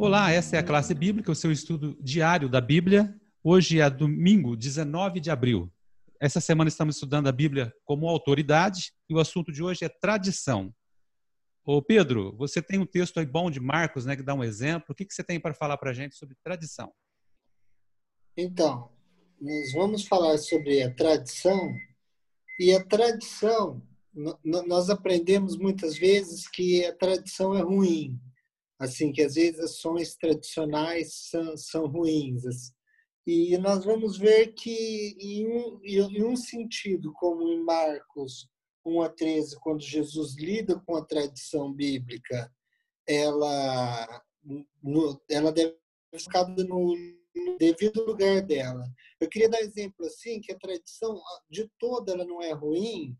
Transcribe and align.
Olá, 0.00 0.30
essa 0.30 0.54
é 0.54 0.60
a 0.60 0.62
classe 0.62 0.94
bíblica, 0.94 1.32
o 1.32 1.34
seu 1.34 1.50
estudo 1.50 1.98
diário 2.00 2.48
da 2.48 2.60
Bíblia. 2.60 3.12
Hoje 3.42 3.80
é 3.80 3.90
domingo, 3.90 4.56
19 4.56 5.18
de 5.18 5.28
abril. 5.28 5.72
Essa 6.20 6.40
semana 6.40 6.68
estamos 6.68 6.94
estudando 6.94 7.26
a 7.26 7.32
Bíblia 7.32 7.74
como 7.84 8.08
autoridade 8.08 8.92
e 9.08 9.14
o 9.14 9.18
assunto 9.18 9.50
de 9.50 9.60
hoje 9.60 9.84
é 9.84 9.88
tradição. 9.88 10.72
Ô 11.64 11.82
Pedro, 11.82 12.32
você 12.36 12.62
tem 12.62 12.78
um 12.78 12.86
texto 12.86 13.18
aí 13.18 13.26
bom 13.26 13.50
de 13.50 13.58
Marcos, 13.58 14.06
né, 14.06 14.14
que 14.14 14.22
dá 14.22 14.34
um 14.34 14.44
exemplo. 14.44 14.86
O 14.90 14.94
que, 14.94 15.04
que 15.04 15.12
você 15.12 15.24
tem 15.24 15.40
para 15.40 15.52
falar 15.52 15.76
para 15.76 15.90
a 15.90 15.94
gente 15.94 16.14
sobre 16.14 16.36
tradição? 16.44 16.92
Então, 18.36 18.92
nós 19.40 19.72
vamos 19.72 20.06
falar 20.06 20.38
sobre 20.38 20.80
a 20.80 20.94
tradição 20.94 21.74
e 22.60 22.72
a 22.72 22.84
tradição, 22.84 23.82
nós 24.44 24.90
aprendemos 24.90 25.56
muitas 25.56 25.98
vezes 25.98 26.46
que 26.46 26.86
a 26.86 26.94
tradição 26.94 27.52
é 27.52 27.62
ruim, 27.62 28.16
assim, 28.78 29.12
que 29.12 29.22
às 29.22 29.34
vezes 29.34 29.60
ações 29.60 30.14
tradicionais 30.14 31.28
são, 31.30 31.56
são 31.56 31.86
ruins. 31.86 32.46
Assim. 32.46 32.72
E 33.26 33.58
nós 33.58 33.84
vamos 33.84 34.16
ver 34.16 34.54
que, 34.54 35.16
em 35.20 35.46
um, 35.46 35.80
em 35.84 36.24
um 36.24 36.36
sentido, 36.36 37.12
como 37.14 37.42
em 37.42 37.62
Marcos 37.62 38.48
1 38.86 39.02
a 39.02 39.08
13, 39.08 39.58
quando 39.60 39.82
Jesus 39.82 40.36
lida 40.36 40.80
com 40.86 40.96
a 40.96 41.04
tradição 41.04 41.72
bíblica, 41.72 42.50
ela, 43.06 44.22
no, 44.82 45.20
ela 45.28 45.52
deve 45.52 45.76
ficada 46.16 46.64
no, 46.64 46.96
no 47.36 47.58
devido 47.58 48.04
lugar 48.04 48.40
dela. 48.42 48.84
Eu 49.20 49.28
queria 49.28 49.48
dar 49.48 49.60
exemplo 49.60 50.06
assim, 50.06 50.40
que 50.40 50.52
a 50.52 50.58
tradição 50.58 51.20
de 51.50 51.68
toda 51.78 52.12
ela 52.12 52.24
não 52.24 52.40
é 52.40 52.52
ruim, 52.52 53.16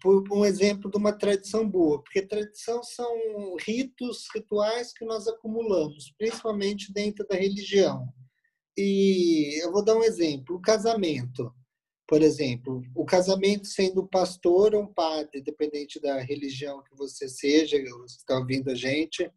por 0.00 0.24
um 0.32 0.44
exemplo 0.44 0.90
de 0.90 0.96
uma 0.96 1.12
tradição 1.12 1.68
boa, 1.68 2.02
porque 2.02 2.22
tradição 2.22 2.82
são 2.82 3.10
ritos, 3.60 4.26
rituais 4.34 4.92
que 4.92 5.04
nós 5.04 5.26
acumulamos, 5.26 6.12
principalmente 6.18 6.92
dentro 6.92 7.26
da 7.26 7.36
religião. 7.36 8.08
E 8.76 9.60
eu 9.62 9.72
vou 9.72 9.84
dar 9.84 9.96
um 9.96 10.04
exemplo, 10.04 10.56
o 10.56 10.60
casamento. 10.60 11.52
Por 12.06 12.22
exemplo, 12.22 12.82
o 12.94 13.04
casamento 13.04 13.66
sendo 13.66 14.06
pastor 14.06 14.74
ou 14.74 14.84
um 14.84 14.92
padre, 14.92 15.42
dependente 15.42 16.00
da 16.00 16.20
religião 16.20 16.82
que 16.82 16.96
você 16.96 17.28
seja, 17.28 17.76
você 17.82 18.16
está 18.16 18.38
ouvindo 18.38 18.70
a 18.70 18.74
gente, 18.74 19.30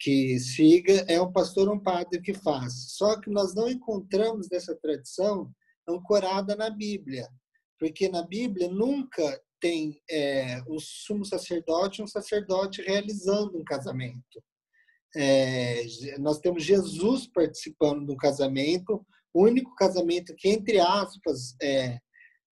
que 0.00 0.38
siga, 0.38 1.04
é 1.08 1.20
um 1.20 1.30
pastor 1.30 1.68
ou 1.68 1.74
um 1.74 1.82
padre 1.82 2.20
que 2.22 2.32
faz. 2.32 2.92
Só 2.92 3.20
que 3.20 3.28
nós 3.28 3.54
não 3.54 3.68
encontramos 3.68 4.48
dessa 4.48 4.74
tradição 4.76 5.50
ancorada 5.86 6.54
na 6.54 6.70
Bíblia, 6.70 7.28
porque 7.78 8.08
na 8.08 8.22
Bíblia 8.22 8.68
nunca 8.68 9.40
tem 9.60 10.00
é, 10.10 10.62
um 10.68 10.78
sumo 10.78 11.24
sacerdote 11.24 12.02
um 12.02 12.06
sacerdote 12.06 12.82
realizando 12.82 13.58
um 13.58 13.64
casamento. 13.64 14.42
É, 15.16 15.84
nós 16.18 16.38
temos 16.38 16.64
Jesus 16.64 17.26
participando 17.26 18.06
do 18.06 18.16
casamento, 18.16 19.04
o 19.32 19.44
único 19.44 19.74
casamento 19.74 20.34
que, 20.36 20.48
entre 20.48 20.78
aspas, 20.78 21.54
é, 21.62 21.98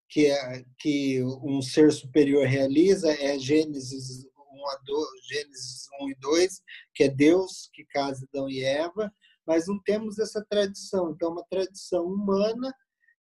que, 0.08 0.26
é, 0.26 0.64
que 0.78 1.22
um 1.42 1.60
ser 1.60 1.92
superior 1.92 2.46
realiza 2.46 3.12
é 3.12 3.38
Gênesis 3.38 4.24
1, 4.24 4.68
a 4.68 4.80
2, 4.84 5.08
Gênesis 5.28 5.86
1 6.00 6.10
e 6.10 6.14
2, 6.20 6.62
que 6.94 7.04
é 7.04 7.08
Deus 7.08 7.68
que 7.72 7.84
casa 7.84 8.26
Adão 8.28 8.48
e 8.48 8.62
Eva, 8.62 9.12
mas 9.46 9.66
não 9.66 9.80
temos 9.82 10.18
essa 10.18 10.44
tradição. 10.48 11.10
Então, 11.10 11.28
é 11.28 11.32
uma 11.32 11.46
tradição 11.48 12.04
humana 12.04 12.74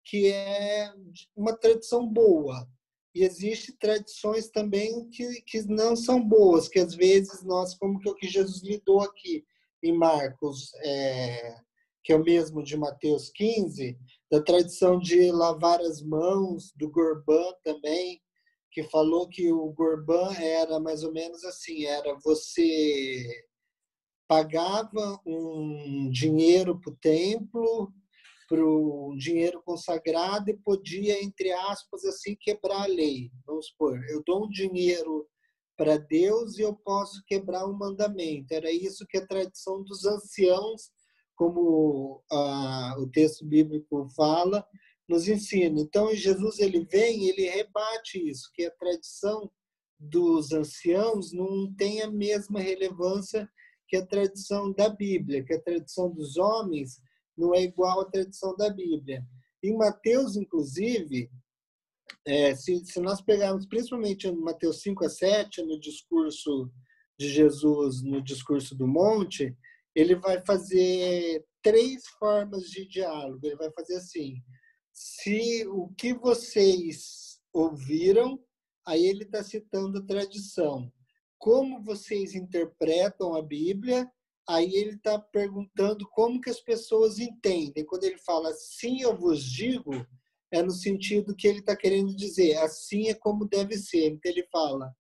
que 0.05 0.31
é 0.31 0.93
uma 1.35 1.57
tradição 1.57 2.07
boa. 2.07 2.69
E 3.15 3.23
existem 3.23 3.77
tradições 3.77 4.49
também 4.49 5.09
que, 5.11 5.41
que 5.43 5.63
não 5.69 5.95
são 5.95 6.21
boas, 6.21 6.69
que 6.69 6.81
às 6.81 6.95
vezes 6.95 7.45
nós, 7.45 7.75
como 7.75 8.01
que 8.01 8.09
o 8.09 8.15
que 8.15 8.29
Jesus 8.29 8.63
lidou 8.63 9.01
aqui 9.01 9.45
em 9.83 9.93
Marcos, 9.93 10.73
é, 10.83 11.57
que 12.03 12.13
é 12.13 12.17
o 12.17 12.25
mesmo 12.25 12.63
de 12.63 12.77
Mateus 12.77 13.31
15, 13.31 13.97
da 14.31 14.43
tradição 14.43 14.99
de 14.99 15.31
lavar 15.31 15.81
as 15.81 16.03
mãos, 16.03 16.73
do 16.75 16.91
Gorbã 16.91 17.53
também, 17.63 18.21
que 18.73 18.83
falou 18.85 19.29
que 19.29 19.53
o 19.53 19.73
Gorbã 19.73 20.35
era 20.35 20.81
mais 20.81 21.05
ou 21.05 21.13
menos 21.13 21.45
assim, 21.45 21.85
era 21.85 22.19
você 22.25 23.25
pagava 24.27 25.21
um 25.25 26.11
dinheiro 26.11 26.81
para 26.81 26.93
o 26.93 26.97
templo, 26.97 27.93
para 28.49 28.65
o 28.65 29.15
dinheiro 29.17 29.63
consagrado 29.65 30.51
e 30.51 30.57
podia, 30.57 31.23
entre 31.23 31.53
aspas, 31.53 32.05
assim, 32.05 32.37
quebrar 32.41 32.83
a 32.83 32.87
lei. 32.87 33.31
Vamos 33.47 33.69
supor, 33.69 34.03
eu 34.09 34.23
dou 34.25 34.47
um 34.47 34.49
dinheiro 34.49 35.27
para 35.77 35.97
Deus 35.97 36.59
e 36.59 36.63
eu 36.63 36.75
posso 36.75 37.23
quebrar 37.27 37.67
um 37.67 37.77
mandamento. 37.77 38.53
Era 38.53 38.71
isso 38.71 39.07
que 39.09 39.19
a 39.19 39.27
tradição 39.27 39.83
dos 39.83 40.05
anciãos, 40.05 40.91
como 41.35 42.23
ah, 42.31 42.95
o 42.99 43.09
texto 43.11 43.45
bíblico 43.45 44.09
fala, 44.17 44.65
nos 45.09 45.29
ensina. 45.29 45.81
Então, 45.81 46.15
Jesus 46.15 46.59
ele 46.59 46.85
vem, 46.85 47.29
ele 47.29 47.49
rebate 47.49 48.19
isso, 48.19 48.51
que 48.55 48.65
a 48.65 48.71
tradição 48.71 49.51
dos 49.99 50.53
anciãos 50.53 51.33
não 51.33 51.73
tem 51.75 52.03
a 52.03 52.11
mesma 52.11 52.61
relevância 52.61 53.49
que 53.89 53.97
a 53.97 54.07
tradição 54.07 54.73
da 54.73 54.89
Bíblia, 54.89 55.45
que 55.45 55.55
a 55.55 55.61
tradição 55.61 56.11
dos 56.11 56.37
homens 56.37 57.01
não 57.37 57.55
é 57.55 57.63
igual 57.63 58.01
à 58.01 58.05
tradição 58.11 58.57
da 58.57 58.71
Bíblia. 58.71 59.25
Em 59.63 59.77
Mateus, 59.77 60.37
inclusive, 60.37 61.31
é, 62.27 62.55
se, 62.55 62.85
se 62.85 63.01
nós 63.01 63.21
pegarmos 63.21 63.67
principalmente 63.67 64.27
em 64.27 64.37
Mateus 64.37 64.83
5 64.83 65.05
a 65.05 65.09
7, 65.09 65.63
no 65.63 65.79
discurso 65.79 66.71
de 67.19 67.29
Jesus, 67.29 68.03
no 68.03 68.23
discurso 68.23 68.75
do 68.75 68.87
monte, 68.87 69.57
ele 69.95 70.17
vai 70.17 70.45
fazer 70.45 71.45
três 71.63 72.07
formas 72.19 72.65
de 72.65 72.87
diálogo. 72.87 73.41
Ele 73.47 73.57
vai 73.57 73.71
fazer 73.73 73.97
assim: 73.97 74.35
se 74.93 75.67
o 75.69 75.89
que 75.97 76.15
vocês 76.15 77.41
ouviram, 77.53 78.39
aí 78.87 79.05
ele 79.05 79.25
está 79.25 79.43
citando 79.43 79.99
a 79.99 80.07
tradição. 80.07 80.93
Como 81.39 81.83
vocês 81.83 82.35
interpretam 82.35 83.35
a 83.35 83.43
Bíblia, 83.43 84.11
aí 84.49 84.75
ele 84.75 84.97
está 84.97 85.19
perguntando 85.19 86.09
como 86.11 86.41
que 86.41 86.51
as 86.51 86.61
pessoas 86.61 87.19
entendem. 87.19 87.85
Quando 87.85 88.05
ele 88.05 88.19
fala 88.19 88.53
sim, 88.53 89.01
eu 89.01 89.17
vos 89.17 89.43
digo, 89.43 89.93
é 90.53 90.63
no 90.63 90.71
sentido 90.71 91.35
que 91.35 91.49
ele 91.49 91.61
está 91.61 91.77
querendo 91.77 92.15
dizer, 92.15 92.57
assim 92.59 93.09
é 93.09 93.15
como 93.15 93.49
deve 93.49 93.77
ser. 93.77 94.07
Então 94.09 94.31
ele 94.31 94.47
fala, 94.51 94.95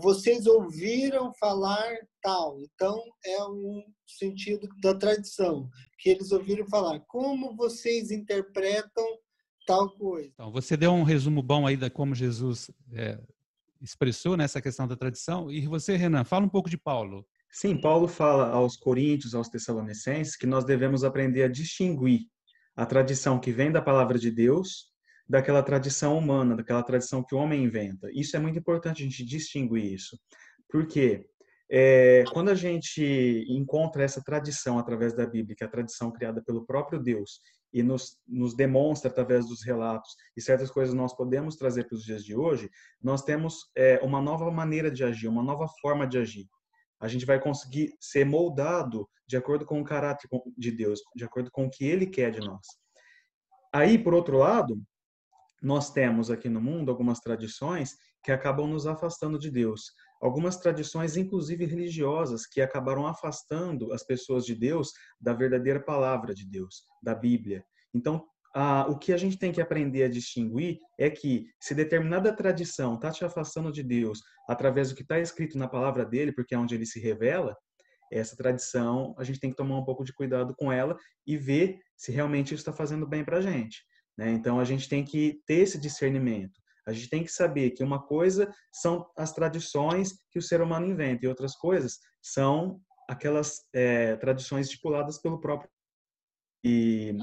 vocês 0.00 0.46
ouviram 0.46 1.32
falar 1.34 1.96
tal. 2.22 2.58
Então 2.60 3.02
é 3.24 3.44
um 3.44 3.84
sentido 4.06 4.68
da 4.80 4.94
tradição, 4.94 5.68
que 5.98 6.10
eles 6.10 6.32
ouviram 6.32 6.66
falar. 6.66 7.00
Como 7.08 7.56
vocês 7.56 8.10
interpretam 8.10 9.04
tal 9.66 9.90
coisa? 9.90 10.30
Então, 10.32 10.50
você 10.50 10.76
deu 10.76 10.92
um 10.92 11.02
resumo 11.02 11.42
bom 11.42 11.66
aí 11.66 11.76
da 11.76 11.90
como 11.90 12.14
Jesus 12.14 12.70
é, 12.92 13.20
expressou 13.80 14.36
nessa 14.36 14.60
questão 14.60 14.88
da 14.88 14.96
tradição. 14.96 15.50
E 15.50 15.66
você, 15.66 15.96
Renan, 15.96 16.24
fala 16.24 16.46
um 16.46 16.48
pouco 16.48 16.70
de 16.70 16.78
Paulo. 16.78 17.26
Sim, 17.50 17.80
Paulo 17.80 18.06
fala 18.06 18.50
aos 18.50 18.76
Coríntios, 18.76 19.34
aos 19.34 19.48
Tessalonicenses, 19.48 20.36
que 20.36 20.46
nós 20.46 20.64
devemos 20.64 21.02
aprender 21.02 21.42
a 21.42 21.48
distinguir 21.48 22.22
a 22.76 22.86
tradição 22.86 23.40
que 23.40 23.50
vem 23.50 23.72
da 23.72 23.82
palavra 23.82 24.18
de 24.18 24.30
Deus 24.30 24.88
daquela 25.28 25.62
tradição 25.62 26.16
humana, 26.16 26.56
daquela 26.56 26.82
tradição 26.82 27.22
que 27.22 27.34
o 27.34 27.38
homem 27.38 27.64
inventa. 27.64 28.08
Isso 28.12 28.36
é 28.36 28.40
muito 28.40 28.58
importante 28.58 29.02
a 29.02 29.04
gente 29.04 29.24
distinguir 29.24 29.92
isso. 29.92 30.18
Porque 30.70 31.26
é, 31.70 32.24
quando 32.32 32.50
a 32.50 32.54
gente 32.54 33.44
encontra 33.48 34.02
essa 34.02 34.22
tradição 34.22 34.78
através 34.78 35.12
da 35.14 35.26
Bíblia, 35.26 35.54
que 35.56 35.64
é 35.64 35.66
a 35.66 35.70
tradição 35.70 36.10
criada 36.10 36.42
pelo 36.42 36.64
próprio 36.64 36.98
Deus, 36.98 37.40
e 37.72 37.82
nos, 37.82 38.16
nos 38.26 38.54
demonstra 38.56 39.10
através 39.10 39.46
dos 39.46 39.62
relatos 39.62 40.16
e 40.34 40.40
certas 40.40 40.70
coisas 40.70 40.94
nós 40.94 41.14
podemos 41.14 41.56
trazer 41.56 41.84
para 41.84 41.96
os 41.96 42.04
dias 42.04 42.24
de 42.24 42.34
hoje, 42.34 42.70
nós 43.02 43.22
temos 43.22 43.70
é, 43.76 44.00
uma 44.02 44.22
nova 44.22 44.50
maneira 44.50 44.90
de 44.90 45.04
agir, 45.04 45.28
uma 45.28 45.42
nova 45.42 45.68
forma 45.80 46.06
de 46.06 46.16
agir. 46.16 46.46
A 47.00 47.08
gente 47.08 47.24
vai 47.24 47.40
conseguir 47.40 47.92
ser 48.00 48.24
moldado 48.24 49.08
de 49.26 49.36
acordo 49.36 49.64
com 49.64 49.80
o 49.80 49.84
caráter 49.84 50.28
de 50.56 50.70
Deus, 50.70 51.00
de 51.14 51.24
acordo 51.24 51.50
com 51.50 51.66
o 51.66 51.70
que 51.70 51.84
Ele 51.84 52.06
quer 52.06 52.30
de 52.30 52.40
nós. 52.40 52.66
Aí, 53.72 53.98
por 53.98 54.14
outro 54.14 54.38
lado, 54.38 54.82
nós 55.62 55.90
temos 55.90 56.30
aqui 56.30 56.48
no 56.48 56.60
mundo 56.60 56.90
algumas 56.90 57.20
tradições 57.20 57.96
que 58.22 58.32
acabam 58.32 58.66
nos 58.66 58.86
afastando 58.86 59.38
de 59.38 59.50
Deus. 59.50 59.92
Algumas 60.20 60.56
tradições, 60.56 61.16
inclusive 61.16 61.64
religiosas, 61.64 62.46
que 62.46 62.60
acabaram 62.60 63.06
afastando 63.06 63.92
as 63.92 64.04
pessoas 64.04 64.44
de 64.44 64.54
Deus 64.54 64.92
da 65.20 65.32
verdadeira 65.32 65.80
palavra 65.80 66.34
de 66.34 66.46
Deus, 66.46 66.82
da 67.02 67.14
Bíblia. 67.14 67.64
Então, 67.94 68.26
ah, 68.60 68.86
o 68.88 68.98
que 68.98 69.12
a 69.12 69.16
gente 69.16 69.38
tem 69.38 69.52
que 69.52 69.60
aprender 69.60 70.02
a 70.02 70.08
distinguir 70.08 70.80
é 70.98 71.08
que 71.08 71.46
se 71.60 71.76
determinada 71.76 72.34
tradição 72.34 72.96
está 72.96 73.08
te 73.08 73.24
afastando 73.24 73.70
de 73.70 73.84
Deus 73.84 74.20
através 74.48 74.88
do 74.88 74.96
que 74.96 75.02
está 75.02 75.20
escrito 75.20 75.56
na 75.56 75.68
palavra 75.68 76.04
dele, 76.04 76.32
porque 76.32 76.56
é 76.56 76.58
onde 76.58 76.74
ele 76.74 76.84
se 76.84 76.98
revela, 76.98 77.56
essa 78.10 78.36
tradição 78.36 79.14
a 79.16 79.22
gente 79.22 79.38
tem 79.38 79.50
que 79.50 79.56
tomar 79.56 79.78
um 79.78 79.84
pouco 79.84 80.02
de 80.02 80.12
cuidado 80.12 80.56
com 80.56 80.72
ela 80.72 80.96
e 81.24 81.36
ver 81.36 81.78
se 81.96 82.10
realmente 82.10 82.46
isso 82.46 82.62
está 82.62 82.72
fazendo 82.72 83.06
bem 83.06 83.24
para 83.24 83.36
a 83.36 83.40
gente. 83.40 83.84
Né? 84.16 84.32
Então 84.32 84.58
a 84.58 84.64
gente 84.64 84.88
tem 84.88 85.04
que 85.04 85.40
ter 85.46 85.60
esse 85.60 85.78
discernimento. 85.78 86.60
A 86.84 86.92
gente 86.92 87.08
tem 87.08 87.22
que 87.22 87.30
saber 87.30 87.70
que 87.70 87.84
uma 87.84 88.04
coisa 88.04 88.52
são 88.72 89.08
as 89.16 89.32
tradições 89.32 90.18
que 90.32 90.38
o 90.40 90.42
ser 90.42 90.60
humano 90.60 90.84
inventa 90.84 91.24
e 91.24 91.28
outras 91.28 91.54
coisas 91.54 92.00
são 92.20 92.80
aquelas 93.08 93.60
é, 93.72 94.16
tradições 94.16 94.66
estipuladas 94.66 95.16
pelo 95.22 95.40
próprio 95.40 95.70
e 96.64 97.16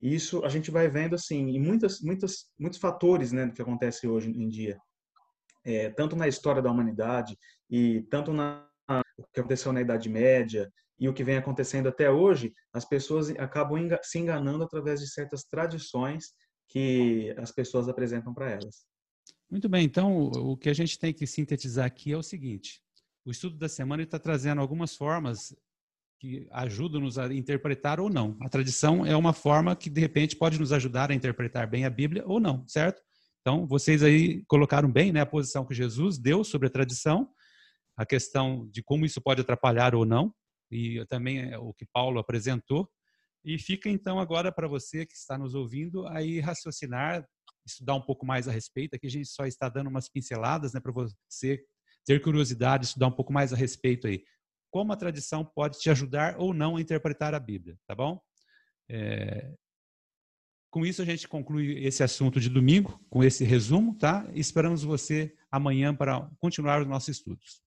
isso 0.00 0.44
a 0.44 0.48
gente 0.48 0.70
vai 0.70 0.88
vendo 0.88 1.14
assim 1.14 1.48
em 1.48 1.60
muitas 1.60 2.00
muitas 2.00 2.46
muitos 2.58 2.78
fatores 2.78 3.32
né 3.32 3.46
do 3.46 3.52
que 3.52 3.62
acontece 3.62 4.06
hoje 4.06 4.30
em 4.30 4.48
dia 4.48 4.78
é, 5.64 5.90
tanto 5.90 6.14
na 6.14 6.28
história 6.28 6.62
da 6.62 6.70
humanidade 6.70 7.36
e 7.70 8.02
tanto 8.10 8.32
na 8.32 8.66
o 9.18 9.24
que 9.32 9.40
aconteceu 9.40 9.72
na 9.72 9.80
Idade 9.80 10.08
Média 10.08 10.70
e 10.98 11.08
o 11.08 11.14
que 11.14 11.24
vem 11.24 11.36
acontecendo 11.36 11.88
até 11.88 12.10
hoje, 12.10 12.52
as 12.72 12.84
pessoas 12.84 13.30
acabam 13.30 13.88
se 14.02 14.18
enganando 14.18 14.64
através 14.64 15.00
de 15.00 15.08
certas 15.08 15.44
tradições 15.44 16.32
que 16.68 17.34
as 17.38 17.52
pessoas 17.52 17.88
apresentam 17.88 18.32
para 18.32 18.50
elas. 18.50 18.86
Muito 19.50 19.68
bem, 19.68 19.84
então 19.84 20.26
o 20.26 20.56
que 20.56 20.68
a 20.68 20.74
gente 20.74 20.98
tem 20.98 21.12
que 21.12 21.26
sintetizar 21.26 21.86
aqui 21.86 22.12
é 22.12 22.16
o 22.16 22.22
seguinte: 22.22 22.82
o 23.24 23.30
estudo 23.30 23.56
da 23.56 23.68
semana 23.68 24.02
está 24.02 24.18
trazendo 24.18 24.60
algumas 24.60 24.96
formas 24.96 25.54
que 26.18 26.46
ajudam-nos 26.50 27.18
a 27.18 27.32
interpretar 27.32 28.00
ou 28.00 28.08
não. 28.08 28.36
A 28.40 28.48
tradição 28.48 29.04
é 29.04 29.16
uma 29.16 29.32
forma 29.32 29.76
que 29.76 29.90
de 29.90 30.00
repente 30.00 30.36
pode 30.36 30.58
nos 30.58 30.72
ajudar 30.72 31.10
a 31.10 31.14
interpretar 31.14 31.68
bem 31.68 31.84
a 31.84 31.90
Bíblia 31.90 32.24
ou 32.26 32.40
não, 32.40 32.66
certo? 32.66 33.02
Então 33.40 33.66
vocês 33.66 34.02
aí 34.02 34.42
colocaram 34.46 34.90
bem, 34.90 35.12
né, 35.12 35.20
a 35.20 35.26
posição 35.26 35.64
que 35.64 35.74
Jesus 35.74 36.18
deu 36.18 36.42
sobre 36.42 36.68
a 36.68 36.70
tradição, 36.70 37.28
a 37.96 38.04
questão 38.04 38.68
de 38.70 38.82
como 38.82 39.06
isso 39.06 39.20
pode 39.20 39.40
atrapalhar 39.40 39.94
ou 39.94 40.04
não, 40.04 40.34
e 40.70 41.04
também 41.06 41.52
é 41.52 41.58
o 41.58 41.72
que 41.72 41.86
Paulo 41.92 42.18
apresentou. 42.18 42.88
E 43.44 43.58
fica 43.58 43.88
então 43.88 44.18
agora 44.18 44.50
para 44.50 44.66
você 44.66 45.06
que 45.06 45.14
está 45.14 45.38
nos 45.38 45.54
ouvindo 45.54 46.06
aí 46.08 46.40
raciocinar, 46.40 47.24
estudar 47.64 47.94
um 47.94 48.00
pouco 48.00 48.26
mais 48.26 48.48
a 48.48 48.52
respeito. 48.52 48.96
Aqui 48.96 49.06
a 49.06 49.10
gente 49.10 49.28
só 49.28 49.46
está 49.46 49.68
dando 49.68 49.88
umas 49.88 50.08
pinceladas, 50.08 50.72
né, 50.72 50.80
para 50.80 50.92
você 50.92 51.62
ter 52.04 52.20
curiosidade, 52.20 52.86
estudar 52.86 53.08
um 53.08 53.12
pouco 53.12 53.32
mais 53.32 53.52
a 53.52 53.56
respeito 53.56 54.06
aí. 54.06 54.24
Como 54.76 54.92
a 54.92 54.96
tradição 54.96 55.42
pode 55.42 55.78
te 55.78 55.88
ajudar 55.88 56.36
ou 56.36 56.52
não 56.52 56.76
a 56.76 56.80
interpretar 56.82 57.34
a 57.34 57.40
Bíblia, 57.40 57.78
tá 57.86 57.94
bom? 57.94 58.20
É... 58.90 59.54
Com 60.70 60.84
isso 60.84 61.00
a 61.00 61.04
gente 61.06 61.26
conclui 61.26 61.82
esse 61.82 62.02
assunto 62.02 62.38
de 62.38 62.50
domingo, 62.50 63.02
com 63.08 63.24
esse 63.24 63.42
resumo, 63.42 63.96
tá? 63.96 64.28
Esperamos 64.34 64.82
você 64.82 65.34
amanhã 65.50 65.94
para 65.94 66.30
continuar 66.38 66.82
os 66.82 66.86
nossos 66.86 67.08
estudos. 67.08 67.62